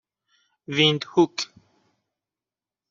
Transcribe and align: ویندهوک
ویندهوک 0.75 1.35